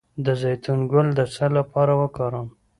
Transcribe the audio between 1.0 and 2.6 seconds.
د څه لپاره وکاروم؟